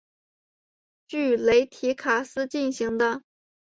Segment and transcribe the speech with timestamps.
[1.07, 3.21] 据雷提卡斯进行的。